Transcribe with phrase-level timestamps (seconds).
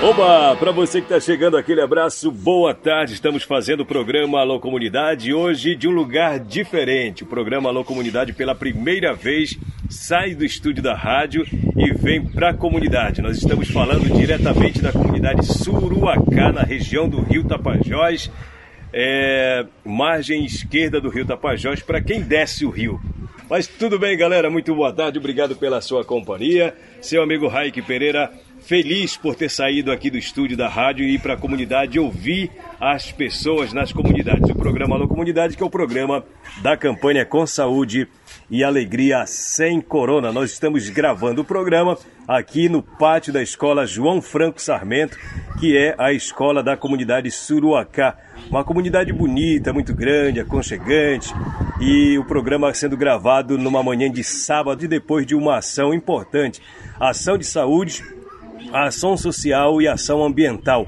[0.00, 3.14] Oba, para você que está chegando, aquele abraço, boa tarde.
[3.14, 7.24] Estamos fazendo o programa Alô Comunidade hoje de um lugar diferente.
[7.24, 9.58] O programa Alô Comunidade, pela primeira vez,
[9.90, 11.44] sai do estúdio da rádio
[11.76, 13.20] e vem para a comunidade.
[13.20, 18.30] Nós estamos falando diretamente da comunidade Suruacá, na região do Rio Tapajós,
[18.92, 23.00] é, margem esquerda do Rio Tapajós, para quem desce o rio.
[23.50, 26.72] Mas tudo bem, galera, muito boa tarde, obrigado pela sua companhia.
[27.00, 28.30] Seu amigo Raik Pereira
[28.68, 32.50] feliz por ter saído aqui do estúdio da rádio e ir para a comunidade ouvir
[32.78, 34.50] as pessoas nas comunidades.
[34.50, 36.22] O programa Alô Comunidade, que é o programa
[36.60, 38.06] da campanha Com Saúde
[38.50, 40.30] e Alegria Sem Corona.
[40.30, 41.96] Nós estamos gravando o programa
[42.28, 45.16] aqui no pátio da escola João Franco Sarmento,
[45.58, 48.18] que é a escola da comunidade Suruacá.
[48.50, 51.32] Uma comunidade bonita, muito grande, aconchegante,
[51.80, 56.60] e o programa sendo gravado numa manhã de sábado e depois de uma ação importante,
[57.00, 58.17] ação de saúde
[58.72, 60.86] a ação social e a ação ambiental.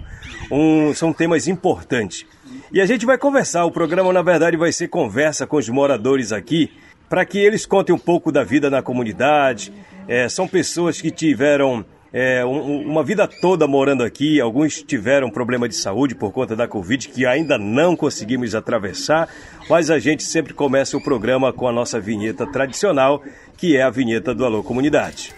[0.50, 2.27] Um, são temas importantes.
[2.72, 3.64] E a gente vai conversar.
[3.64, 6.70] O programa, na verdade, vai ser conversa com os moradores aqui,
[7.08, 9.72] para que eles contem um pouco da vida na comunidade.
[10.06, 14.40] É, são pessoas que tiveram é, um, uma vida toda morando aqui.
[14.40, 19.28] Alguns tiveram problema de saúde por conta da Covid, que ainda não conseguimos atravessar.
[19.68, 23.22] Mas a gente sempre começa o programa com a nossa vinheta tradicional,
[23.56, 25.33] que é a vinheta do Alô Comunidade.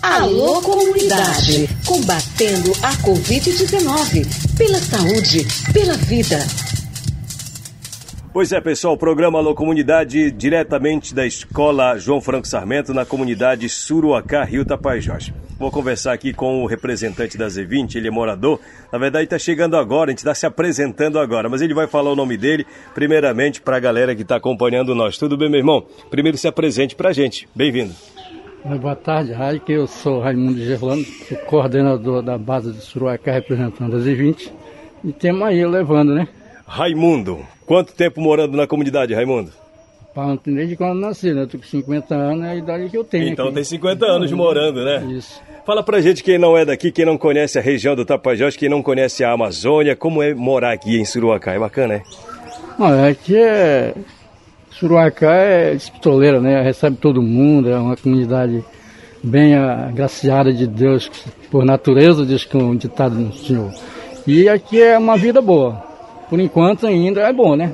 [0.00, 6.38] Alô Comunidade, combatendo a Covid-19, pela saúde, pela vida.
[8.32, 13.68] Pois é, pessoal, o programa Alô Comunidade, diretamente da Escola João Franco Sarmento, na comunidade
[13.68, 15.32] Suruacá, Rio Tapajós.
[15.58, 18.58] Vou conversar aqui com o representante da Z20, ele é morador.
[18.90, 22.10] Na verdade, está chegando agora, a gente está se apresentando agora, mas ele vai falar
[22.10, 25.18] o nome dele, primeiramente, para a galera que está acompanhando nós.
[25.18, 25.84] Tudo bem, meu irmão?
[26.10, 27.48] Primeiro se apresente para a gente.
[27.54, 27.92] Bem-vindo.
[28.64, 29.70] Boa tarde, Raik.
[29.72, 34.52] Eu sou Raimundo Gerlando, sou coordenador da base de Suruacá, representando as I-20.
[35.04, 36.28] E temos aí levando, né?
[36.64, 39.50] Raimundo, quanto tempo morando na comunidade, Raimundo?
[40.44, 41.42] Tem desde quando nasci, né?
[41.42, 43.28] Eu tô com 50 anos, é a idade que eu tenho.
[43.28, 43.54] Então aqui.
[43.56, 45.04] tem 50 anos morando, né?
[45.06, 45.40] Isso.
[45.66, 48.68] Fala pra gente quem não é daqui, quem não conhece a região do Tapajós, quem
[48.68, 51.52] não conhece a Amazônia, como é morar aqui em Suruacá?
[51.52, 52.02] É bacana, né?
[53.08, 53.94] Aqui é
[54.82, 56.60] Suruacá é espistoleira, né?
[56.60, 58.64] Recebe todo mundo, é uma comunidade
[59.22, 61.08] bem agraciada de Deus,
[61.52, 63.70] por natureza, diz que um ditado no Senhor.
[64.26, 65.74] E aqui é uma vida boa.
[66.28, 67.72] Por enquanto ainda é bom, né?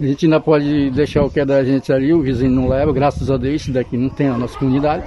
[0.00, 2.90] A gente ainda pode deixar o que é da gente ali, o vizinho não leva,
[2.90, 5.04] graças a Deus, daqui não tem na nossa comunidade.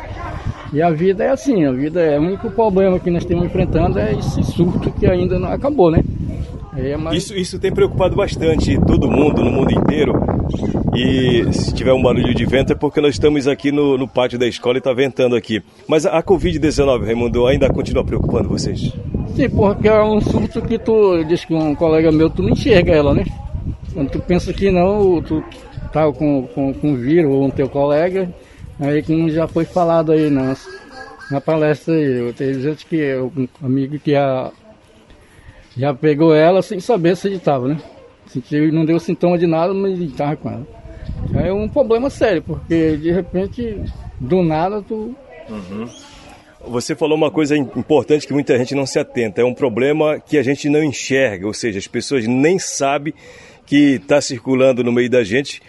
[0.72, 3.98] E a vida é assim, a vida é o único problema que nós estamos enfrentando
[3.98, 6.04] é esse surto que ainda não acabou, né?
[6.78, 7.16] É, mas...
[7.16, 10.14] isso, isso tem preocupado bastante todo mundo, no mundo inteiro.
[10.96, 14.40] E se tiver um barulho de vento é porque nós estamos aqui no, no pátio
[14.40, 15.64] da escola e está ventando aqui.
[15.88, 18.92] Mas a, a Covid-19, Raimundo, ainda continua preocupando vocês?
[19.36, 22.94] Sim, porque é um surto que tu diz que um colega meu, tu não enxerga
[22.94, 23.26] ela, né?
[23.94, 25.44] Quando tu pensa que não, tu
[25.92, 28.30] tá com, com, com vírus ou um teu colega,
[28.80, 30.56] aí como já foi falado aí na,
[31.32, 34.52] na palestra aí, gente que um amigo que a
[35.78, 37.78] já pegou ela sem saber se ele estava, né?
[38.30, 40.68] Sentiu, não deu sintoma de nada, mas estava com ela.
[41.36, 43.82] É um problema sério, porque de repente,
[44.20, 45.16] do nada, tu.
[45.50, 45.88] Uhum.
[46.68, 49.42] Você falou uma coisa importante que muita gente não se atenta.
[49.42, 53.14] É um problema que a gente não enxerga, ou seja, as pessoas nem sabem
[53.66, 55.62] que está circulando no meio da gente.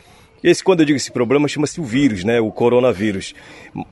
[0.42, 2.40] Esse, quando eu digo esse problema, chama-se o vírus, né?
[2.40, 3.34] O coronavírus.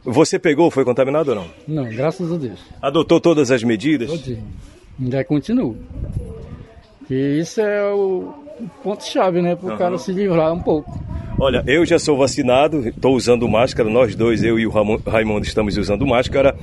[0.02, 1.46] Você pegou, foi contaminado ou não?
[1.66, 2.58] Não, graças a Deus.
[2.82, 4.10] Adotou todas as medidas?
[4.10, 4.44] Todinho.
[5.00, 5.76] Ainda continua.
[7.08, 8.47] E isso é o
[8.82, 9.54] ponto-chave, né?
[9.54, 9.76] Para o uhum.
[9.76, 10.98] cara se livrar um pouco.
[11.40, 14.70] Olha, eu já sou vacinado, estou usando máscara, nós dois, eu e o
[15.06, 16.56] Raimundo, estamos usando máscara.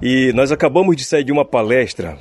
[0.00, 2.16] E nós acabamos de sair de uma palestra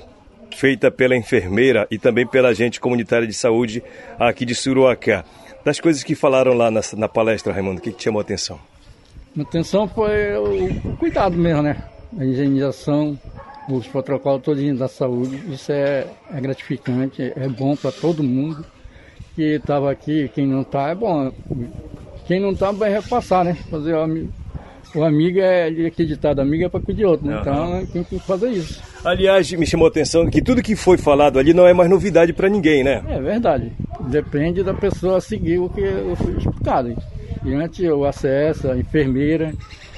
[0.53, 3.81] feita pela enfermeira e também pela agente comunitária de saúde
[4.19, 5.23] aqui de Suruacá.
[5.63, 8.59] Das coisas que falaram lá na, na palestra, Raimundo, o que, que chamou a atenção?
[9.37, 11.81] A atenção foi o cuidado mesmo, né?
[12.19, 13.17] A higienização,
[13.69, 15.41] os protocolos todos da saúde.
[15.49, 18.65] Isso é, é gratificante, é bom para todo mundo
[19.35, 21.31] que estava aqui, quem não está, é bom.
[22.25, 23.55] Quem não está vai repassar, né?
[23.69, 24.29] Fazer o,
[24.95, 27.39] o amigo é acreditado, amigo é para pedir outro, né?
[27.41, 28.81] Então tem que fazer isso.
[29.03, 32.33] Aliás, me chamou a atenção que tudo que foi falado ali não é mais novidade
[32.33, 33.03] para ninguém, né?
[33.07, 33.71] É verdade.
[34.01, 35.81] Depende da pessoa seguir o que
[36.15, 36.95] foi explicado.
[37.43, 39.53] E antes o acesso, a enfermeira,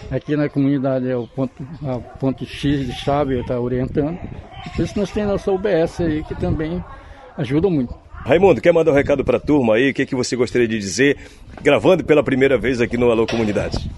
[0.10, 4.18] aqui na comunidade é o ponto, o ponto X de chave, está orientando.
[4.76, 6.84] Por isso nós temos a nossa UBS aí que também
[7.38, 8.03] ajuda muito.
[8.26, 9.92] Raimundo, quer mandar um recado para a turma aí?
[9.92, 11.18] O que, que você gostaria de dizer,
[11.62, 13.90] gravando pela primeira vez aqui no Alô Comunidade?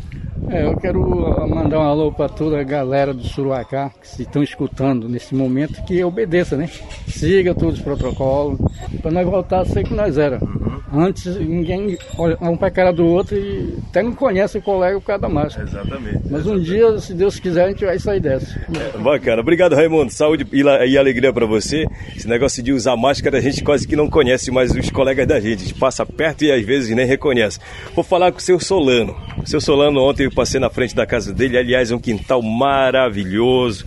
[0.49, 0.99] É, eu quero
[1.47, 5.83] mandar um alô para toda a galera do Suruacá que se estão escutando nesse momento
[5.85, 6.69] que obedeça, né?
[7.07, 8.59] Siga todos os protocolos
[9.01, 10.39] para nós voltar a ser que nós era.
[10.43, 10.75] Uhum.
[10.93, 14.99] Antes ninguém olha um para a cara do outro e até não conhece o colega
[14.99, 15.67] por causa da máscara.
[15.67, 16.19] Exatamente.
[16.29, 16.49] Mas exatamente.
[16.49, 18.59] um dia, se Deus quiser, a gente vai sair dessa.
[18.73, 19.41] É, bacana.
[19.41, 20.11] Obrigado, Raimundo.
[20.11, 21.85] Saúde e, e alegria para você.
[22.15, 25.39] Esse negócio de usar máscara a gente quase que não conhece mais os colegas da
[25.39, 25.63] gente.
[25.63, 27.59] A gente passa perto e às vezes nem reconhece.
[27.93, 29.15] Vou falar com o seu Solano.
[29.41, 33.85] O seu Solano ontem passei na frente da casa dele, aliás, é um quintal maravilhoso.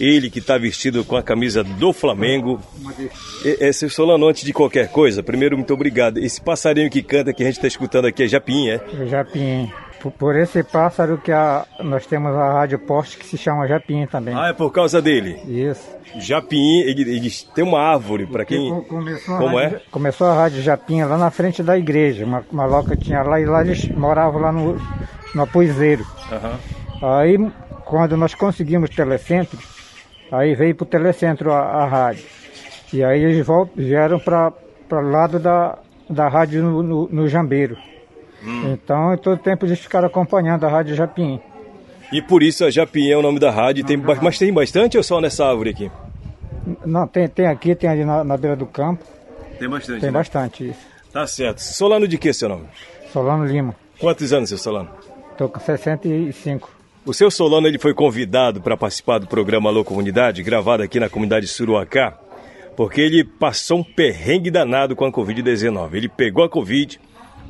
[0.00, 2.60] Ele que está vestido com a camisa do Flamengo.
[3.44, 6.18] Esse Solano, antes de qualquer coisa, primeiro, muito obrigado.
[6.18, 8.80] Esse passarinho que canta que a gente está escutando aqui é Japim, é?
[9.00, 9.70] É Japim.
[10.10, 14.34] Por esse pássaro que a, nós temos a rádio poste que se chama Japim também.
[14.34, 15.38] Ah, é por causa dele?
[15.46, 15.88] Isso.
[16.16, 18.82] Japim, ele, ele tem uma árvore, para quem...
[18.84, 19.80] Começou Como rádio, é?
[19.90, 23.44] Começou a rádio Japim lá na frente da igreja, uma, uma loca tinha lá e
[23.44, 24.78] lá eles moravam lá no,
[25.34, 26.04] no Apoizeiro.
[26.30, 27.08] Uhum.
[27.08, 27.52] Aí,
[27.84, 29.58] quando nós conseguimos telecentro,
[30.30, 32.24] aí veio para o telecentro a, a, rádio.
[32.92, 34.52] E aí eles vieram para
[34.90, 35.78] o lado da,
[36.08, 37.76] da rádio no, no, no Jambeiro.
[38.44, 38.72] Hum.
[38.72, 41.40] Então, em todo tempo eles ficaram acompanhando a rádio Japim.
[42.12, 43.84] E por isso a Japim é o nome da rádio.
[43.84, 45.90] Tem, mas tem bastante ou só nessa árvore aqui?
[46.84, 49.04] Não, tem, tem aqui, tem ali na, na beira do campo.
[49.58, 50.00] Tem bastante.
[50.00, 50.18] Tem né?
[50.18, 50.80] bastante isso.
[51.12, 51.58] Tá certo.
[51.60, 52.66] Solano de que seu nome?
[53.12, 53.74] Solano Lima.
[53.98, 54.90] Quantos anos, seu Solano?
[55.30, 56.70] Estou com 65.
[57.04, 61.08] O seu Solano ele foi convidado para participar do programa Alô Comunidade, gravado aqui na
[61.08, 62.16] comunidade Suruacá,
[62.76, 65.94] porque ele passou um perrengue danado com a Covid-19.
[65.94, 67.00] Ele pegou a Covid,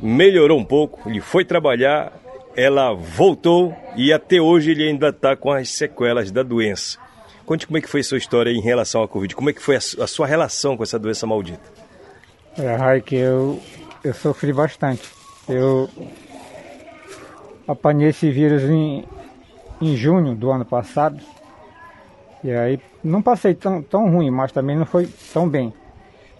[0.01, 2.13] melhorou um pouco, ele foi trabalhar,
[2.57, 6.99] ela voltou e até hoje ele ainda está com as sequelas da doença.
[7.45, 9.63] Conte como é que foi a sua história em relação à Covid, como é que
[9.63, 11.63] foi a sua relação com essa doença maldita?
[12.57, 13.61] É, Raik, eu,
[14.05, 15.11] eu sofri bastante.
[15.49, 15.89] Eu
[17.67, 19.05] apanhei esse vírus em,
[19.81, 21.19] em junho do ano passado.
[22.45, 25.73] E aí não passei tão, tão ruim, mas também não foi tão bem.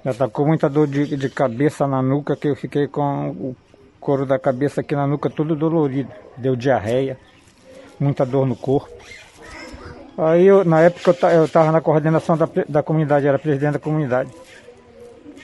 [0.05, 3.57] Já tá muita dor de, de cabeça na nuca, que eu fiquei com o
[4.01, 6.11] couro da cabeça aqui na nuca todo dolorido.
[6.37, 7.17] Deu diarreia,
[8.01, 8.93] muita dor no corpo.
[10.19, 14.31] Aí eu, na época eu estava na coordenação da, da comunidade, era presidente da comunidade.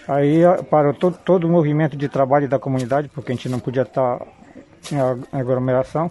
[0.08, 3.82] Aí parou todo, todo o movimento de trabalho da comunidade, porque a gente não podia
[3.82, 4.20] estar
[4.90, 4.98] em
[5.38, 6.10] aglomeração.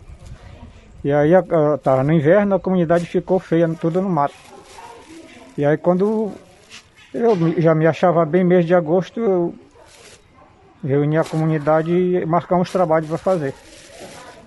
[1.04, 1.32] E aí
[1.76, 4.36] estava no inverno, a comunidade ficou feia, tudo no mato.
[5.58, 6.32] E aí quando
[7.18, 9.56] eu já me achava bem mês de agosto, eu
[10.84, 13.54] reuni a comunidade e marcamos trabalho para fazer.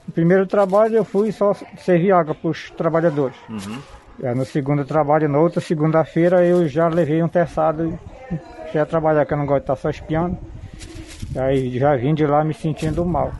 [0.06, 3.36] No primeiro trabalho eu fui só servir água para os trabalhadores.
[3.48, 4.34] Uhum.
[4.34, 7.98] no segundo trabalho, na outra segunda-feira, eu já levei um terçado
[8.32, 10.38] e já trabalhar, que eu não gosto de estar só espiando.
[11.36, 13.32] Aí já vim de lá me sentindo mal.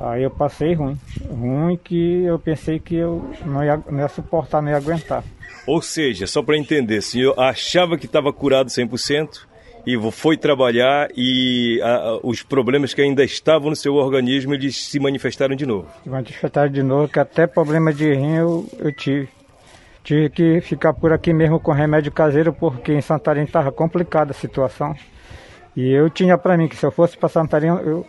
[0.00, 0.98] Aí eu passei ruim.
[1.30, 5.22] Ruim que eu pensei que eu não ia, não ia suportar, não ia aguentar.
[5.66, 9.46] Ou seja, só para entender, o senhor achava que estava curado 100%
[9.86, 14.98] e foi trabalhar e a, os problemas que ainda estavam no seu organismo, eles se
[14.98, 15.88] manifestaram de novo?
[16.02, 19.28] Se manifestaram de novo, que até problema de rim eu, eu tive.
[20.02, 24.34] Tive que ficar por aqui mesmo com remédio caseiro, porque em Santarém estava complicada a
[24.34, 24.94] situação.
[25.74, 28.06] E eu tinha para mim que se eu fosse para Santarém, eu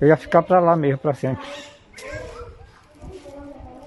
[0.00, 1.44] eu ia ficar para lá mesmo, para sempre.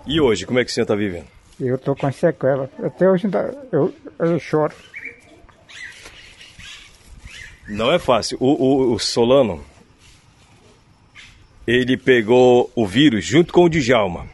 [0.06, 1.28] E hoje, como é que o senhor está vivendo?
[1.60, 2.70] Eu estou com sequela.
[2.84, 3.28] Até hoje
[3.72, 4.74] eu, eu choro.
[7.68, 8.38] Não é fácil.
[8.40, 9.64] O, o, o, Solano,
[11.66, 14.28] ele pegou o vírus junto com o Djalma.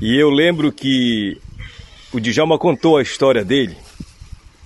[0.00, 1.40] E eu lembro que
[2.12, 3.76] o Djalma contou a história dele.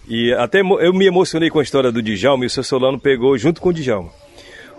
[0.09, 3.37] E até eu me emocionei com a história do Djalma e o seu Solano pegou
[3.37, 4.11] junto com o Djalma.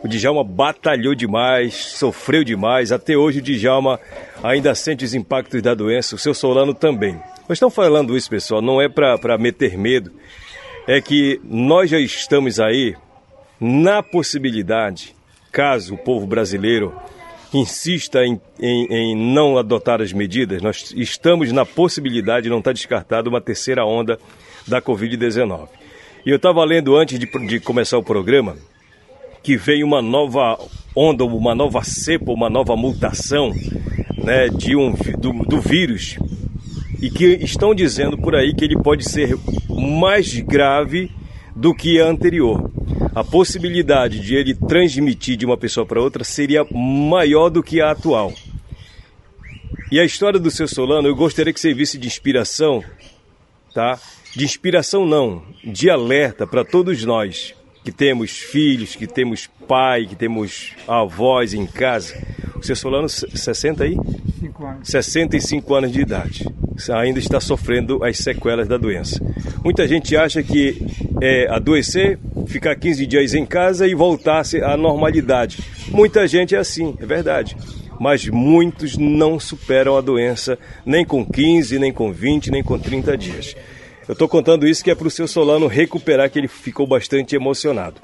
[0.01, 2.91] O Djalma batalhou demais, sofreu demais.
[2.91, 3.99] Até hoje o Djalma
[4.41, 7.13] ainda sente os impactos da doença, o seu Solano também.
[7.47, 10.11] Nós estamos falando isso, pessoal, não é para meter medo.
[10.87, 12.95] É que nós já estamos aí
[13.59, 15.15] na possibilidade,
[15.51, 16.95] caso o povo brasileiro
[17.53, 23.29] insista em, em, em, não adotar as medidas, nós estamos na possibilidade, não está descartado,
[23.29, 24.19] uma terceira onda
[24.67, 25.67] da Covid-19.
[26.25, 28.55] E eu estava lendo antes de, de começar o programa
[29.41, 30.57] que veio uma nova
[30.95, 33.53] onda, uma nova cepa, uma nova mutação
[34.17, 36.17] né, de um, do, do vírus
[37.01, 39.37] e que estão dizendo por aí que ele pode ser
[39.69, 41.11] mais grave
[41.55, 42.69] do que a anterior.
[43.15, 47.91] A possibilidade de ele transmitir de uma pessoa para outra seria maior do que a
[47.91, 48.33] atual.
[49.91, 52.83] E a história do seu Solano, eu gostaria que servisse de inspiração,
[53.73, 53.99] tá?
[54.35, 60.15] De inspiração não, de alerta para todos nós que temos filhos, que temos pai, que
[60.15, 62.15] temos avós em casa.
[62.55, 63.95] O seu Solano, 60 aí?
[63.95, 64.87] 65 anos.
[64.89, 66.45] 65 anos de idade.
[66.93, 69.21] Ainda está sofrendo as sequelas da doença.
[69.63, 70.85] Muita gente acha que
[71.21, 72.17] é adoecer,
[72.47, 75.59] ficar 15 dias em casa e voltar à normalidade.
[75.89, 77.55] Muita gente é assim, é verdade.
[77.99, 83.17] Mas muitos não superam a doença nem com 15, nem com 20, nem com 30
[83.17, 83.55] dias.
[84.09, 87.35] Eu estou contando isso que é para o seu Solano recuperar, que ele ficou bastante
[87.35, 88.01] emocionado.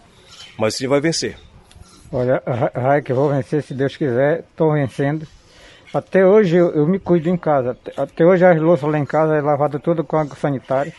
[0.55, 1.35] Mas você vai vencer.
[2.11, 2.43] Olha,
[2.75, 4.41] Raik, eu vou vencer se Deus quiser.
[4.41, 5.27] Estou vencendo.
[5.91, 7.75] Até hoje eu, eu, me cuido em casa.
[7.97, 10.93] Até hoje as louças lá em casa é lavada tudo com água sanitária.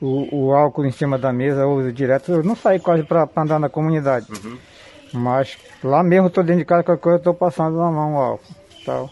[0.00, 2.32] O, o, álcool em cima da mesa eu uso direto.
[2.32, 4.28] Eu não saio quase para andar na comunidade.
[4.30, 4.56] Uhum.
[5.12, 8.54] Mas lá mesmo estou dentro de casa, qualquer coisa estou passando na mão o álcool.
[8.82, 9.10] Tal.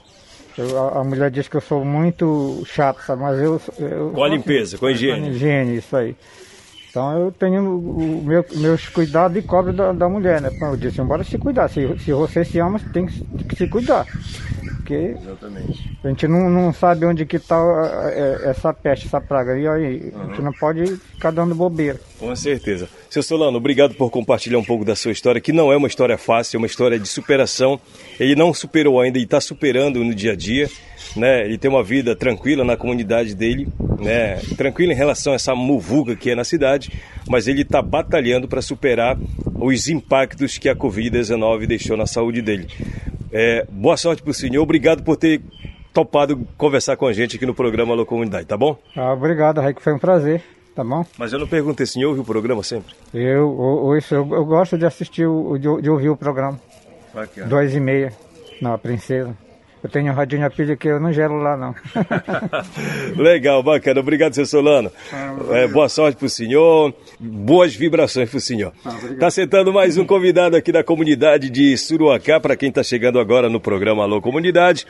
[0.59, 3.23] Eu, a, a, mulher diz que eu sou muito chato, sabe?
[3.23, 3.61] Mas eu.
[3.79, 5.21] eu com a limpeza, assim, com a higiene.
[5.21, 6.17] Com a higiene, isso aí.
[6.91, 10.51] Então eu tenho o meu, meus cuidados e cobro da, da mulher, né?
[10.61, 11.69] Eu disse, embora se cuidar.
[11.69, 14.05] Se, se você se ama, tem que, tem que se cuidar.
[14.89, 15.91] Porque Exatamente.
[16.03, 17.59] a gente não, não sabe onde que está
[18.11, 19.59] é, essa peste, essa praga.
[19.59, 20.23] E aí, uhum.
[20.23, 22.01] a gente não pode ficar dando bobeira.
[22.19, 22.89] Com certeza.
[23.11, 26.17] Seu Solano, obrigado por compartilhar um pouco da sua história, que não é uma história
[26.17, 27.79] fácil, é uma história de superação.
[28.19, 30.71] Ele não superou ainda e está superando no dia a dia.
[31.15, 31.45] Né?
[31.45, 33.69] Ele tem uma vida tranquila na comunidade dele,
[33.99, 34.37] né?
[34.57, 36.93] tranquilo em relação a essa muvuga que é na cidade,
[37.29, 39.19] mas ele está batalhando para superar
[39.55, 42.69] os impactos que a Covid-19 deixou na saúde dele.
[43.33, 45.43] É, boa sorte para o senhor, obrigado por ter
[45.93, 48.77] topado conversar com a gente aqui no programa Alô Comunidade, tá bom?
[48.97, 50.43] Ah, obrigado, Raik, foi um prazer,
[50.75, 51.05] tá bom?
[51.19, 52.95] Mas eu não perguntei, se ouve o programa sempre?
[53.13, 56.59] Eu, eu, eu, eu gosto de assistir, o, de, de ouvir o programa.
[57.13, 57.47] Bacana.
[57.49, 58.13] Duas e meia,
[58.63, 59.37] na Princesa.
[59.83, 61.75] Eu tenho um radinho a pilha que eu não gelo lá, não.
[63.17, 64.01] Legal, bacana.
[64.01, 64.91] Obrigado, seu Solano.
[65.13, 66.93] Ah, é, boa sorte para o senhor.
[67.21, 68.73] Boas vibrações para o senhor.
[69.11, 73.21] Está ah, sentando mais um convidado aqui da comunidade de Suruacá, para quem está chegando
[73.21, 74.85] agora no programa Alô Comunidade.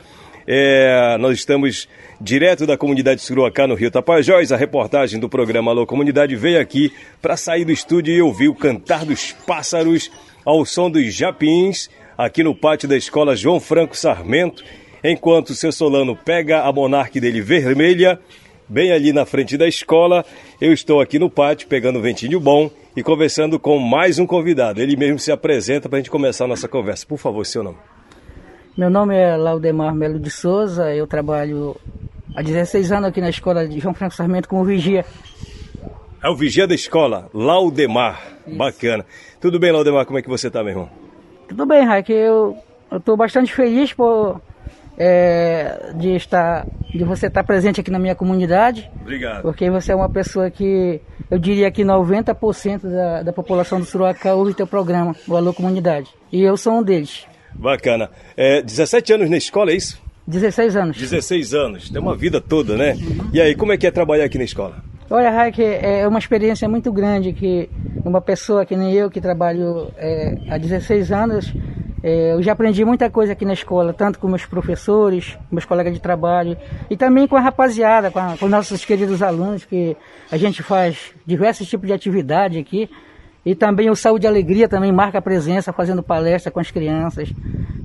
[0.47, 1.87] É, nós estamos
[2.19, 4.51] direto da comunidade de Suruacá, no Rio Tapajós.
[4.51, 6.91] A reportagem do programa Alô Comunidade veio aqui
[7.21, 10.09] para sair do estúdio e ouvir o cantar dos pássaros
[10.43, 14.61] ao som dos japins aqui no pátio da escola João Franco Sarmento,
[15.03, 18.19] enquanto o seu Solano pega a monarque dele vermelha,
[18.67, 20.25] bem ali na frente da escola.
[20.59, 24.81] Eu estou aqui no pátio pegando um ventinho bom e conversando com mais um convidado.
[24.81, 27.05] Ele mesmo se apresenta para a gente começar a nossa conversa.
[27.05, 27.77] Por favor, seu nome.
[28.77, 31.75] Meu nome é Laudemar Melo de Souza, eu trabalho
[32.33, 35.03] há 16 anos aqui na escola de João Franco Sarmento como vigia.
[36.23, 38.21] É o vigia da escola, Laudemar.
[38.47, 38.57] Isso.
[38.57, 39.05] Bacana.
[39.41, 40.05] Tudo bem, Laudemar?
[40.05, 40.89] Como é que você está, meu irmão?
[41.47, 42.11] Tudo bem, Raik.
[42.11, 42.57] Eu
[42.91, 44.41] estou bastante feliz por
[44.99, 48.91] é, de estar, de você estar presente aqui na minha comunidade.
[49.01, 49.43] Obrigado.
[49.43, 50.99] Porque você é uma pessoa que
[51.31, 56.09] eu diria que 90% da, da população do Suruacá ouve teu programa, o Alô Comunidade.
[56.31, 57.25] E eu sou um deles.
[57.55, 58.09] Bacana.
[58.35, 60.01] É, 17 anos na escola, é isso?
[60.27, 60.97] 16 anos.
[60.97, 61.89] 16 anos.
[61.89, 62.95] Tem uma vida toda, né?
[63.33, 64.83] E aí, como é que é trabalhar aqui na escola?
[65.09, 67.67] Olha, Raik, é uma experiência muito grande que
[68.05, 71.51] uma pessoa que nem eu, que trabalho é, há 16 anos,
[72.03, 75.93] é, eu já aprendi muita coisa aqui na escola, tanto com meus professores, meus colegas
[75.93, 76.57] de trabalho,
[76.89, 79.95] e também com a rapaziada, com, a, com nossos queridos alunos, que
[80.31, 82.89] a gente faz diversos tipos de atividade aqui.
[83.45, 87.31] E também o Saúde e Alegria também marca a presença, fazendo palestra com as crianças.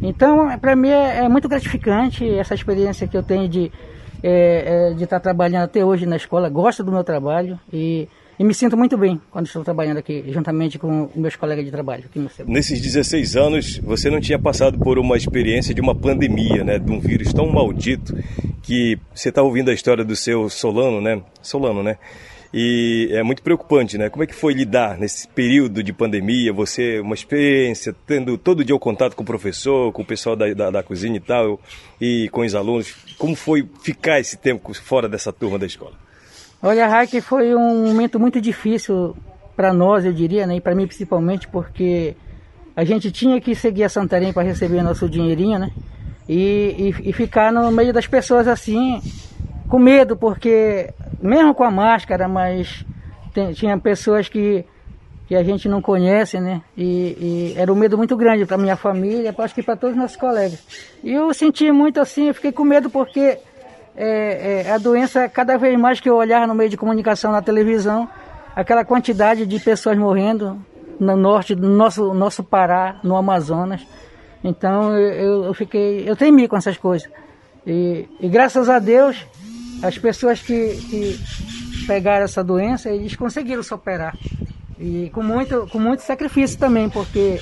[0.02, 3.70] Então, para mim é, é muito gratificante essa experiência que eu tenho de
[4.26, 8.44] é, é, de estar trabalhando até hoje na escola, gosto do meu trabalho e, e,
[8.44, 12.04] me sinto muito bem quando estou trabalhando aqui, juntamente com meus colegas de trabalho.
[12.46, 16.90] Nesses 16 anos, você não tinha passado por uma experiência de uma pandemia, né, de
[16.90, 18.14] um vírus tão maldito
[18.62, 21.22] que você está ouvindo a história do seu Solano, né?
[21.42, 21.98] Solano, né?
[22.56, 24.08] E é muito preocupante, né?
[24.08, 26.52] Como é que foi lidar nesse período de pandemia?
[26.52, 30.54] Você, uma experiência, tendo todo dia o contato com o professor, com o pessoal da,
[30.54, 31.60] da, da cozinha e tal,
[32.00, 32.94] e com os alunos.
[33.18, 36.03] Como foi ficar esse tempo fora dessa turma da escola?
[36.66, 39.14] Olha, Raik, foi um momento muito difícil
[39.54, 40.56] para nós, eu diria, né?
[40.56, 42.16] E para mim principalmente, porque
[42.74, 45.70] a gente tinha que seguir a Santarém para receber nosso dinheirinho, né?
[46.26, 48.98] E, e, e, ficar no meio das pessoas assim,
[49.68, 50.88] com medo, porque
[51.20, 52.82] mesmo com a máscara, mas
[53.34, 54.64] tem, tinha pessoas que,
[55.26, 56.62] que a gente não conhece, né?
[56.74, 60.00] E, e era um medo muito grande para minha família, acho que para todos os
[60.00, 60.64] nossos colegas.
[61.04, 63.38] E eu senti muito assim, eu fiquei com medo porque
[63.96, 67.40] é, é, a doença, cada vez mais que eu olhar no meio de comunicação na
[67.40, 68.08] televisão,
[68.54, 70.58] aquela quantidade de pessoas morrendo
[70.98, 73.86] no norte do nosso, nosso Pará, no Amazonas.
[74.42, 77.08] Então eu, eu fiquei, eu temi com essas coisas.
[77.66, 79.24] E, e graças a Deus,
[79.82, 81.18] as pessoas que, que
[81.86, 84.16] pegaram essa doença, eles conseguiram superar.
[84.78, 87.40] E com muito, com muito sacrifício também, porque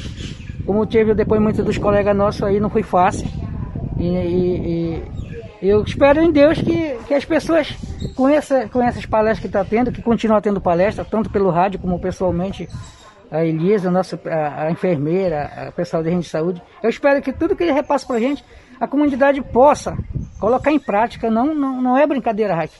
[0.65, 3.27] como tive o depoimento dos colegas nossos aí, não foi fácil.
[3.99, 5.32] E, e, e
[5.63, 7.73] eu espero em Deus que, que as pessoas,
[8.17, 11.79] com, essa, com essas palestras que está tendo, que continuam tendo palestra, tanto pelo rádio
[11.79, 12.69] como pessoalmente,
[13.31, 16.61] a Elisa, a, nossa, a, a enfermeira, o pessoal da gente de saúde.
[16.83, 18.45] Eu espero que tudo que ele repassa para a gente,
[18.81, 19.97] a comunidade possa
[20.41, 21.31] colocar em prática.
[21.31, 22.75] Não, não, não é brincadeira, Raik.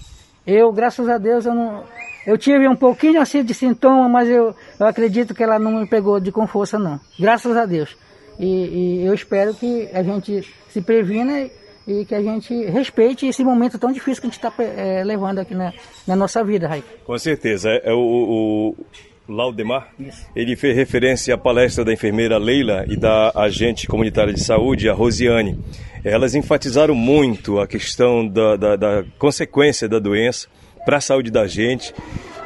[0.45, 1.85] Eu, graças a Deus, eu não.
[2.27, 5.87] Eu tive um pouquinho assim de sintoma, mas eu, eu acredito que ela não me
[5.87, 7.01] pegou de com força, não.
[7.19, 7.97] Graças a Deus.
[8.39, 11.49] E, e eu espero que a gente se previna
[11.87, 15.39] e que a gente respeite esse momento tão difícil que a gente está é, levando
[15.39, 15.73] aqui na,
[16.07, 16.87] na nossa vida, Raik.
[17.05, 17.71] Com certeza.
[17.71, 18.77] É, é o, o
[19.29, 20.27] Laudemar, Isso.
[20.35, 24.93] ele fez referência à palestra da enfermeira Leila e da agente comunitária de saúde, a
[24.93, 25.59] Rosiane.
[26.05, 30.49] Elas enfatizaram muito a questão da, da, da consequência da doença
[30.85, 31.95] para a saúde da gente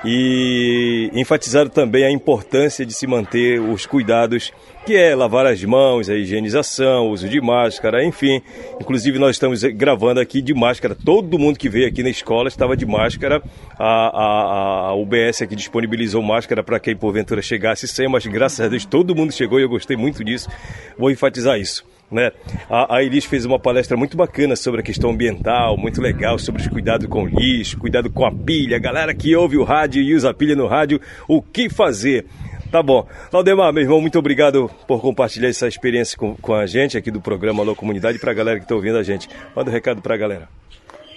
[0.05, 4.52] e enfatizaram também a importância de se manter os cuidados
[4.87, 8.40] que é lavar as mãos, a higienização, uso de máscara, enfim.
[8.81, 10.95] Inclusive nós estamos gravando aqui de máscara.
[10.95, 13.43] Todo mundo que veio aqui na escola estava de máscara.
[13.76, 18.69] A, a, a UBS aqui disponibilizou máscara para quem porventura chegasse sem, mas graças a
[18.69, 20.49] Deus todo mundo chegou e eu gostei muito disso.
[20.97, 21.85] Vou enfatizar isso.
[22.09, 22.31] Né?
[22.71, 26.62] A, a Elis fez uma palestra muito bacana sobre a questão ambiental, muito legal, sobre
[26.62, 28.79] os cuidados com o lixo, cuidado com a pilha.
[28.79, 32.25] Galera que ouve o rádio e usa a pilha no rádio, o que fazer?
[32.70, 33.07] Tá bom.
[33.33, 37.20] Laudemar, meu irmão, muito obrigado por compartilhar essa experiência com, com a gente aqui do
[37.20, 39.29] programa Alô Comunidade para a galera que está ouvindo a gente.
[39.55, 40.48] Manda um recado para a galera.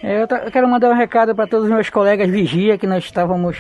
[0.02, 3.04] É, eu, eu, quero mandar um recado para todos os meus colegas Vigia, que nós
[3.04, 3.58] estávamos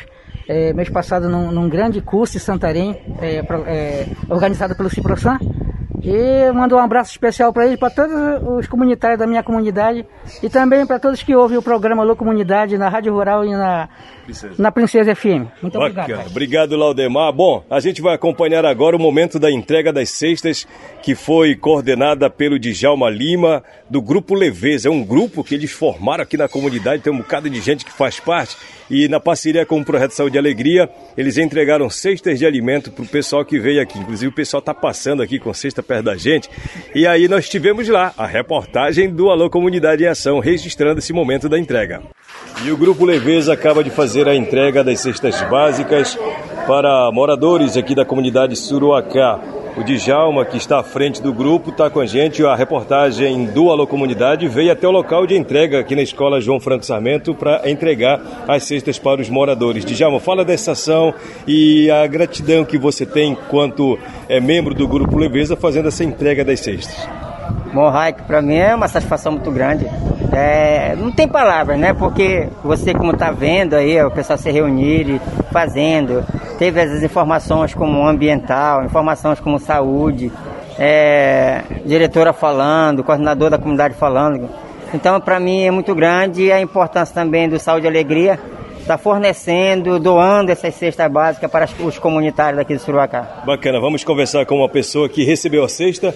[0.47, 5.38] é, mês passado num, num, grande curso em Santarém, é, é, organizado pelo Ciprosan.
[6.01, 8.15] E mando um abraço especial para ele, para todos
[8.57, 10.05] os comunitários da minha comunidade
[10.41, 13.89] e também para todos que ouvem o programa Alô Comunidade na Rádio Rural e na
[14.23, 15.47] Princesa, na Princesa FM.
[15.62, 16.03] Muito Bacana.
[16.03, 16.27] obrigado.
[16.27, 17.33] Obrigado, Laudemar.
[17.33, 20.65] Bom, a gente vai acompanhar agora o momento da entrega das cestas
[21.01, 24.88] que foi coordenada pelo Djalma Lima, do Grupo Leveza.
[24.88, 27.91] É um grupo que eles formaram aqui na comunidade, tem um bocado de gente que
[27.91, 28.55] faz parte
[28.89, 33.04] e na parceria com o Projeto Saúde e Alegria, eles entregaram cestas de alimento para
[33.04, 33.99] o pessoal que veio aqui.
[33.99, 36.49] Inclusive o pessoal está passando aqui com cesta perto da gente.
[36.95, 41.47] E aí nós tivemos lá a reportagem do Alô Comunidade em Ação, registrando esse momento
[41.47, 42.02] da entrega.
[42.65, 46.17] E o Grupo Leveza acaba de fazer a entrega das cestas básicas
[46.67, 49.59] para moradores aqui da comunidade Suruacá.
[49.80, 52.46] O Djalma, que está à frente do grupo, está com a gente.
[52.46, 56.60] A reportagem do Alô Comunidade veio até o local de entrega aqui na Escola João
[56.60, 59.86] Franco Sarmento para entregar as cestas para os moradores.
[59.86, 61.13] Djalma, fala dessa ação
[61.48, 66.44] e a gratidão que você tem enquanto é membro do Grupo Leveza fazendo essa entrega
[66.44, 67.08] das cestas.
[67.74, 69.86] Bom, Raik, para mim é uma satisfação muito grande.
[70.34, 71.94] É, não tem palavras, né?
[71.94, 75.20] Porque você, como está vendo aí, o pessoal se reunir
[75.52, 76.24] fazendo,
[76.58, 80.32] teve as informações como ambiental, informações como saúde,
[80.78, 84.50] é, diretora falando, coordenador da comunidade falando.
[84.94, 88.39] Então, para mim é muito grande a importância também do Saúde e Alegria
[88.89, 93.44] está fornecendo, doando essas cestas básicas para os comunitários daqui do Suruacá.
[93.46, 96.13] Bacana, vamos conversar com uma pessoa que recebeu a cesta.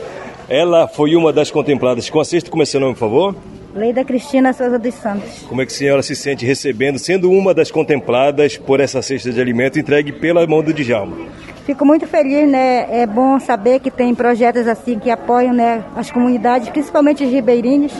[0.49, 2.49] Ela foi uma das contempladas com a cesta.
[2.79, 3.35] Nome, por favor?
[3.75, 5.45] Leida Cristina Souza dos Santos.
[5.49, 9.31] Como é que a senhora se sente recebendo, sendo uma das contempladas por essa cesta
[9.31, 11.17] de alimento entregue pela mão do Djalma?
[11.65, 12.87] Fico muito feliz, né?
[12.91, 17.93] É bom saber que tem projetos assim que apoiam né, as comunidades, principalmente os ribeirinhos.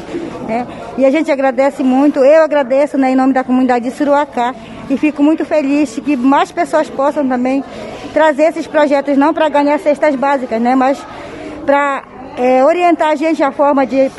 [0.48, 0.68] Né?
[0.98, 4.54] E a gente agradece muito, eu agradeço né, em nome da comunidade de Suruacá
[4.90, 7.64] e fico muito feliz que mais pessoas possam também
[8.14, 10.76] trazer esses projetos, não para ganhar cestas básicas, né?
[10.76, 11.02] Mas
[11.66, 12.04] para
[12.38, 14.10] é, orientar a gente a forma de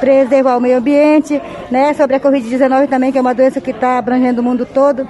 [0.00, 1.92] preservar o meio ambiente, né?
[1.94, 5.06] Sobre a Covid-19 também, que é uma doença que está abrangendo o mundo todo.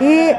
[0.00, 0.34] E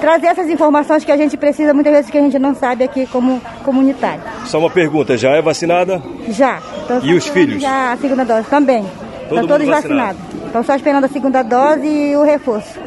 [0.00, 3.06] trazer essas informações que a gente precisa, muitas vezes que a gente não sabe aqui
[3.06, 4.22] como comunitário.
[4.46, 6.02] Só uma pergunta, já é vacinada?
[6.28, 6.58] Já.
[7.02, 7.60] E os filhos?
[7.60, 8.82] Já a segunda dose também.
[9.28, 10.18] Todo Estão todos vacinado.
[10.18, 10.46] vacinados.
[10.46, 12.78] Estão só esperando a segunda dose e o reforço.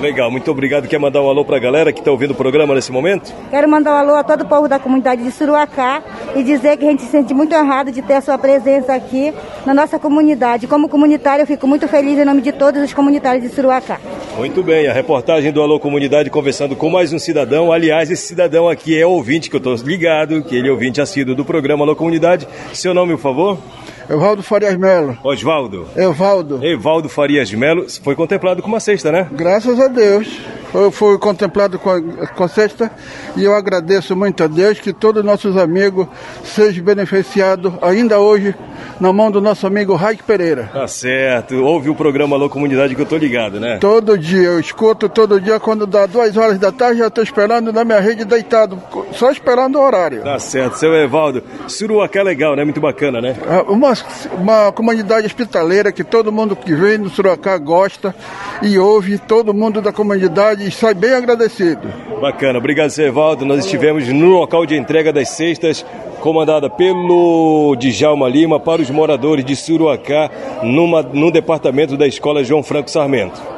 [0.00, 0.86] Legal, muito obrigado.
[0.86, 3.32] Quer mandar um alô para a galera que está ouvindo o programa nesse momento?
[3.50, 6.02] Quero mandar um alô a todo o povo da comunidade de Suruacá
[6.34, 9.32] e dizer que a gente se sente muito honrado de ter a sua presença aqui
[9.64, 10.66] na nossa comunidade.
[10.66, 13.98] Como comunitária, eu fico muito feliz em nome de todos os comunitários de Suruacá.
[14.36, 17.72] Muito bem, a reportagem do Alô Comunidade conversando com mais um cidadão.
[17.72, 21.34] Aliás, esse cidadão aqui é ouvinte, que eu estou ligado, que ele é ouvinte assíduo
[21.34, 22.46] do programa Alô Comunidade.
[22.74, 23.58] Seu nome, por favor?
[24.08, 25.18] Evaldo Farias Melo.
[25.22, 25.86] Osvaldo.
[25.96, 26.64] Evaldo.
[26.64, 27.86] Evaldo Farias Melo.
[28.02, 29.28] Foi contemplado com uma cesta, né?
[29.32, 30.40] Graças a Deus.
[30.76, 32.90] Eu fui contemplado com a, com a cesta
[33.34, 36.06] e eu agradeço muito a Deus que todos os nossos amigos
[36.44, 38.54] sejam beneficiados ainda hoje
[39.00, 40.70] na mão do nosso amigo Raik Pereira.
[40.72, 41.54] Tá certo.
[41.56, 43.78] Ouve o programa Alô Comunidade que eu tô ligado, né?
[43.78, 47.72] Todo dia, eu escuto todo dia quando dá duas horas da tarde, já tô esperando
[47.72, 48.80] na minha rede deitado,
[49.12, 50.22] só esperando o horário.
[50.22, 50.74] Tá certo.
[50.74, 52.64] Seu Evaldo, Suruacá é legal, né?
[52.64, 53.34] Muito bacana, né?
[53.68, 53.92] Uma,
[54.38, 58.14] uma comunidade hospitaleira que todo mundo que vem no Suruacá gosta
[58.62, 61.88] e ouve, todo mundo da comunidade e sai bem agradecido.
[62.20, 62.58] Bacana.
[62.58, 63.44] Obrigado, seu Evaldo.
[63.44, 65.84] Nós estivemos no local de entrega das cestas
[66.20, 70.28] comandada pelo Djalma Lima para os moradores de Suruacá,
[70.62, 73.55] numa, no departamento da Escola João Franco Sarmento.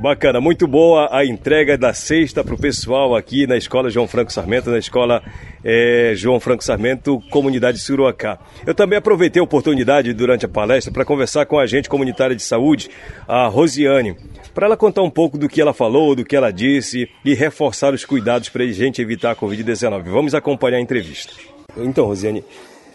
[0.00, 4.32] Bacana, muito boa a entrega da cesta para o pessoal aqui na Escola João Franco
[4.32, 5.22] Sarmento, na Escola
[5.62, 8.38] é, João Franco Sarmento, Comunidade Suruacá.
[8.66, 12.42] Eu também aproveitei a oportunidade durante a palestra para conversar com a agente comunitária de
[12.42, 12.90] saúde,
[13.28, 14.16] a Rosiane,
[14.54, 17.92] para ela contar um pouco do que ela falou, do que ela disse e reforçar
[17.92, 20.04] os cuidados para a gente evitar a Covid-19.
[20.04, 21.34] Vamos acompanhar a entrevista.
[21.76, 22.42] Então, Rosiane,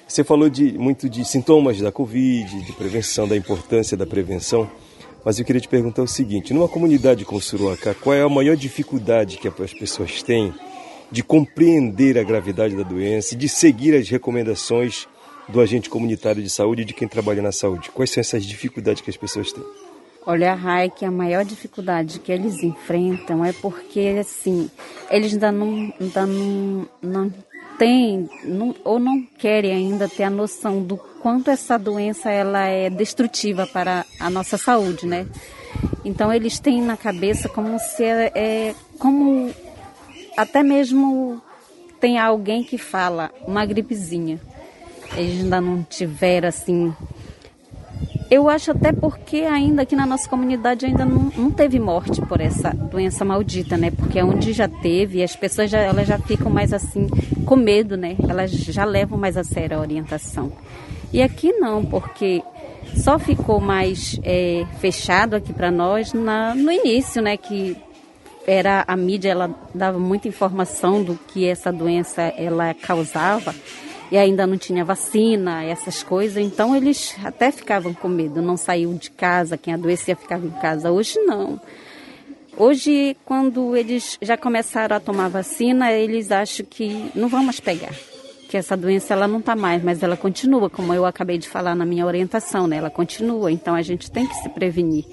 [0.07, 4.69] você falou de, muito de sintomas da Covid, de prevenção, da importância da prevenção,
[5.27, 8.55] mas eu queria te perguntar o seguinte: numa comunidade como Suruacá, qual é a maior
[8.55, 10.53] dificuldade que as pessoas têm
[11.11, 15.05] de compreender a gravidade da doença e de seguir as recomendações
[15.49, 17.91] do agente comunitário de saúde e de quem trabalha na saúde?
[17.91, 19.65] Quais são essas dificuldades que as pessoas têm?
[20.25, 24.71] Olha, Rai, que a maior dificuldade que eles enfrentam é porque, assim,
[25.11, 27.33] eles ainda não, ainda não, não
[27.77, 32.89] têm não, ou não querem ainda ter a noção do quanto essa doença ela é
[32.89, 35.27] destrutiva para a nossa saúde, né?
[36.05, 39.53] Então eles têm na cabeça como se é, é como
[40.37, 41.41] até mesmo
[41.99, 44.39] tem alguém que fala uma gripezinha.
[45.17, 46.95] Eles ainda não tiveram assim
[48.31, 52.39] eu acho até porque ainda aqui na nossa comunidade ainda não, não, teve morte por
[52.39, 53.91] essa doença maldita, né?
[53.91, 57.07] Porque onde já teve, as pessoas já, elas já ficam mais assim
[57.45, 58.15] com medo, né?
[58.27, 60.51] Elas já levam mais a sério a orientação.
[61.11, 62.43] E aqui não, porque
[62.95, 67.37] só ficou mais é, fechado aqui para nós na, no início, né?
[67.37, 67.77] Que
[68.45, 73.53] era a mídia, ela dava muita informação do que essa doença ela causava
[74.09, 78.95] e ainda não tinha vacina, essas coisas, então eles até ficavam com medo, não saíam
[78.95, 80.91] de casa, quem adoecia ficava em casa.
[80.91, 81.59] Hoje não.
[82.57, 87.93] Hoje, quando eles já começaram a tomar vacina, eles acham que não vão mais pegar.
[88.47, 91.75] Que essa doença ela não está mais, mas ela continua, como eu acabei de falar
[91.75, 92.77] na minha orientação, né?
[92.77, 95.05] Ela continua, então a gente tem que se prevenir.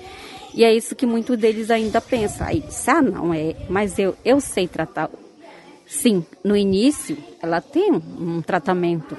[0.55, 2.47] E é isso que muitos deles ainda pensam.
[2.47, 5.11] Aí, ah, não é, mas eu, eu sei tratar.
[5.85, 9.17] Sim, no início ela tem um, tratamento,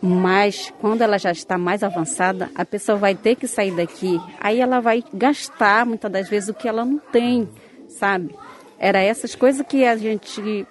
[0.00, 4.20] mas quando ela já está mais avançada, a pessoa vai ter que sair daqui.
[4.38, 7.48] Aí ela vai gastar muitas das vezes o que ela não tem,
[7.88, 8.34] sabe?
[8.78, 10.66] Era essas coisas que a gente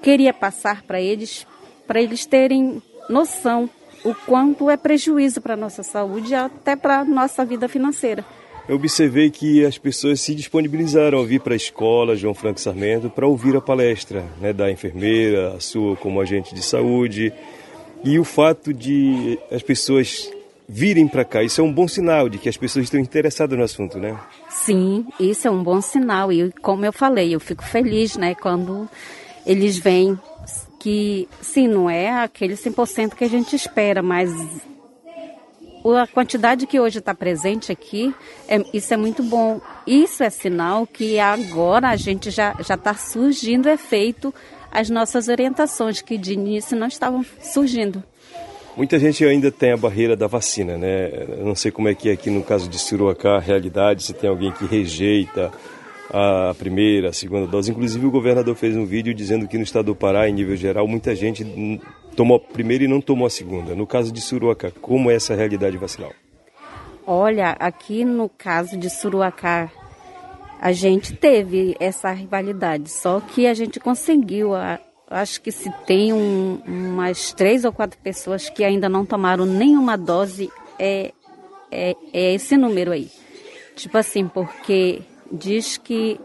[0.00, 1.46] queria passar para eles,
[1.86, 3.68] para eles terem noção
[4.04, 8.24] o quanto é prejuízo para a nossa saúde e até para a nossa vida financeira
[8.68, 13.08] eu observei que as pessoas se disponibilizaram a vir para a escola João Franco Sarmento
[13.08, 17.32] para ouvir a palestra né, da enfermeira, a sua como agente de saúde.
[18.02, 20.28] E o fato de as pessoas
[20.68, 23.64] virem para cá, isso é um bom sinal de que as pessoas estão interessadas no
[23.64, 24.18] assunto, né?
[24.50, 26.32] Sim, isso é um bom sinal.
[26.32, 28.88] E como eu falei, eu fico feliz né, quando
[29.46, 30.18] eles vêm
[30.86, 34.30] que, sim, não é aquele 100% que a gente espera, mas
[35.84, 38.14] a quantidade que hoje está presente aqui,
[38.46, 39.60] é, isso é muito bom.
[39.84, 44.32] Isso é sinal que agora a gente já está surgindo efeito
[44.70, 48.00] as nossas orientações, que de início não estavam surgindo.
[48.76, 51.10] Muita gente ainda tem a barreira da vacina, né?
[51.36, 54.12] Eu não sei como é que é aqui no caso de Siruacá a realidade, se
[54.12, 55.50] tem alguém que rejeita
[56.10, 57.70] a primeira, a segunda dose.
[57.70, 60.86] Inclusive o governador fez um vídeo dizendo que no estado do Pará, em nível geral,
[60.86, 61.44] muita gente
[62.14, 63.74] tomou a primeira e não tomou a segunda.
[63.74, 66.12] No caso de Suruacá, como é essa realidade vacinal?
[67.06, 69.70] Olha, aqui no caso de Suruacá,
[70.60, 74.54] a gente teve essa rivalidade, só que a gente conseguiu.
[74.54, 79.46] A, acho que se tem um, umas três ou quatro pessoas que ainda não tomaram
[79.46, 81.12] nenhuma dose, é,
[81.70, 83.08] é, é esse número aí.
[83.76, 86.20] Tipo assim, porque diz que,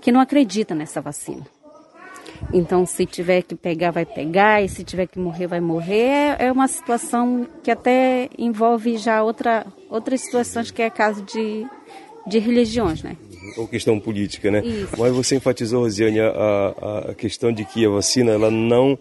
[0.00, 1.46] que não acredita nessa vacina.
[2.52, 6.36] Então, se tiver que pegar, vai pegar, e se tiver que morrer, vai morrer.
[6.38, 11.66] É, é uma situação que até envolve já outra, outras situações, que é caso de,
[12.26, 13.16] de religiões, né?
[13.56, 14.64] Ou questão política, né?
[14.64, 14.94] Isso.
[14.98, 18.98] Mas você enfatizou, Rosiane, a, a, a questão de que a vacina ela não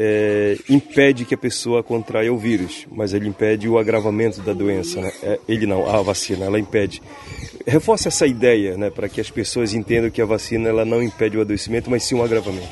[0.00, 5.00] é, impede que a pessoa contraia o vírus, mas ele impede o agravamento da doença.
[5.00, 5.12] Né?
[5.24, 7.02] É, ele não, a vacina, ela impede.
[7.66, 11.36] Reforça essa ideia, né, para que as pessoas entendam que a vacina ela não impede
[11.36, 12.68] o adoecimento, mas sim o agravamento.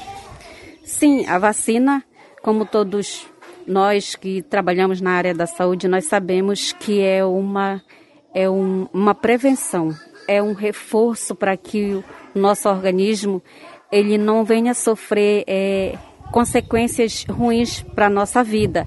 [0.84, 2.04] Sim, a vacina,
[2.42, 3.26] como todos
[3.66, 7.82] nós que trabalhamos na área da saúde, nós sabemos que é uma,
[8.32, 9.92] é um, uma prevenção,
[10.28, 12.04] é um reforço para que o
[12.38, 13.42] nosso organismo
[13.90, 15.98] ele não venha sofrer é,
[16.30, 18.86] consequências ruins para a nossa vida.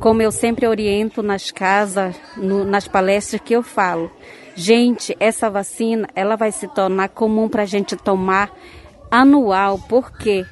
[0.00, 4.10] Como eu sempre oriento nas casas, no, nas palestras que eu falo,
[4.54, 8.50] gente, essa vacina ela vai se tornar comum para a gente tomar
[9.10, 10.44] anual, porque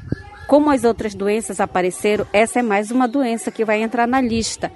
[0.46, 4.70] como as outras doenças apareceram, essa é mais uma doença que vai entrar na lista.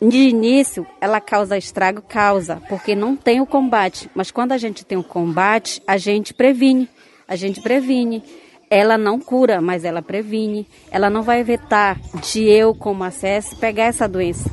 [0.00, 4.10] De início, ela causa estrago, causa, porque não tem o combate.
[4.14, 6.88] Mas quando a gente tem o combate, a gente previne.
[7.26, 8.22] A gente previne.
[8.70, 10.66] Ela não cura, mas ela previne.
[10.90, 14.50] Ela não vai evitar de eu, como acesso, pegar essa doença.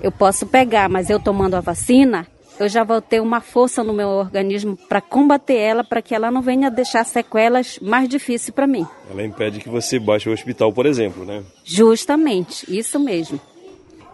[0.00, 2.26] Eu posso pegar, mas eu tomando a vacina,
[2.58, 6.30] eu já vou ter uma força no meu organismo para combater ela, para que ela
[6.30, 8.86] não venha deixar sequelas mais difíceis para mim.
[9.10, 11.42] Ela impede que você baixe o hospital, por exemplo, né?
[11.64, 13.40] Justamente, isso mesmo.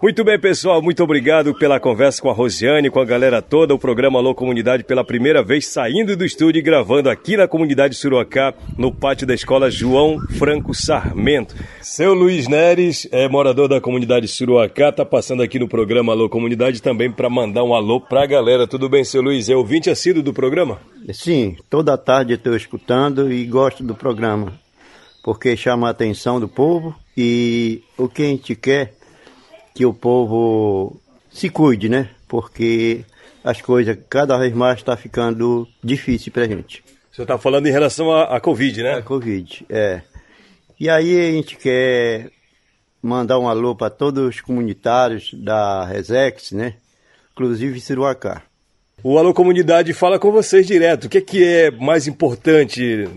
[0.03, 3.73] Muito bem, pessoal, muito obrigado pela conversa com a Rosiane, com a galera toda.
[3.73, 7.95] O programa Alô Comunidade pela primeira vez saindo do estúdio e gravando aqui na comunidade
[7.95, 11.55] Suruacá, no pátio da escola João Franco Sarmento.
[11.81, 16.83] Seu Luiz Neres, é morador da comunidade Suruacá, tá passando aqui no programa Alô Comunidade
[16.83, 18.67] também para mandar um alô pra galera.
[18.67, 19.49] Tudo bem, seu Luiz?
[19.49, 20.81] É ouvinte assíduo do programa?
[21.12, 24.53] Sim, toda tarde estou escutando e gosto do programa,
[25.23, 29.01] porque chama a atenção do povo e o que a gente quer
[29.75, 32.11] que o povo se cuide, né?
[32.29, 33.05] Porque
[33.43, 36.83] as coisas cada vez mais está ficando difícil para a gente.
[37.11, 38.95] O senhor está falando em relação à, à Covid, né?
[38.95, 40.03] A Covid, é.
[40.79, 42.31] E aí a gente quer
[43.03, 46.75] mandar um alô para todos os comunitários da Resex, né?
[47.33, 48.43] Inclusive Ciruacá.
[49.05, 51.05] O Alô Comunidade fala com vocês direto.
[51.05, 53.09] O que é, que é mais importante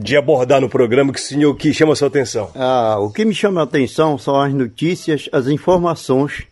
[0.00, 2.50] de abordar no programa que, senhor, que chama a sua atenção?
[2.54, 6.44] Ah, o que me chama a atenção são as notícias, as informações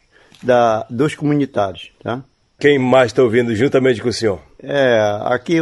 [0.42, 2.22] da, dos comunitários, tá?
[2.58, 4.38] Quem mais está ouvindo juntamente com o senhor?
[4.62, 5.56] É, aqui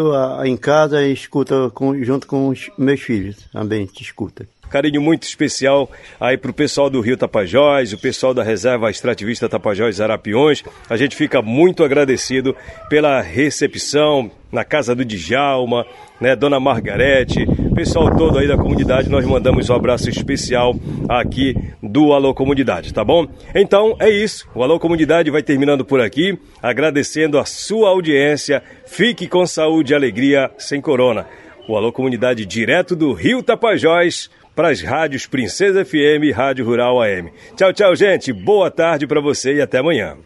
[0.45, 4.47] em casa escuta com, junto com os meus filhos, também te escuta.
[4.71, 10.01] Carinho muito especial aí pro pessoal do Rio Tapajós, o pessoal da Reserva Extrativista Tapajós
[10.01, 10.63] Arapiões.
[10.89, 12.57] A gente fica muito agradecido
[12.89, 15.85] pela recepção na casa do Djalma,
[16.21, 19.09] né, Dona Margarete, pessoal todo aí da comunidade.
[19.09, 20.75] Nós mandamos um abraço especial
[21.09, 23.27] aqui do Alô Comunidade, tá bom?
[23.55, 24.47] Então é isso.
[24.55, 28.63] O Alô Comunidade vai terminando por aqui, agradecendo a sua audiência.
[28.87, 31.27] Fique com saúde e alegria sem corona.
[31.69, 37.01] O Alô Comunidade direto do Rio Tapajós para as rádios Princesa FM e Rádio Rural
[37.01, 37.31] AM.
[37.57, 38.33] Tchau, tchau, gente.
[38.33, 40.17] Boa tarde para você e até amanhã.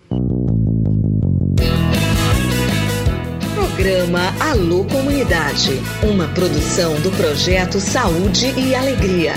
[3.54, 5.70] Programa Alô Comunidade,
[6.02, 9.32] uma produção do projeto Saúde e Alegria.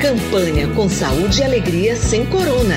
[0.00, 2.76] Campanha com Saúde e Alegria sem Corona.